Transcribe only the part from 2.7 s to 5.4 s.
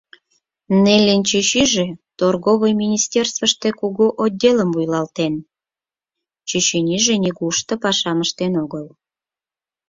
министерствыште кугу отделым вуйлатен,